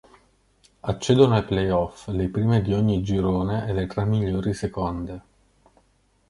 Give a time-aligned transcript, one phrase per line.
[0.79, 5.21] Accedono ai playoff le prime di ogni girone e le tre migliori seconde.